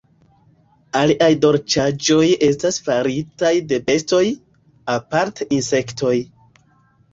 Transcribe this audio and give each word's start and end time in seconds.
Aliaj 1.01 1.27
dolĉaĵoj 1.43 2.23
estas 2.47 2.81
faritaj 2.89 3.53
de 3.73 3.81
bestoj, 3.91 4.25
aparte 4.97 5.51
insektoj. 5.61 6.19